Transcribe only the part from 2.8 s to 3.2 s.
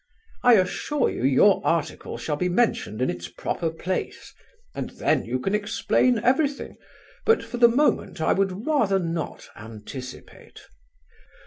in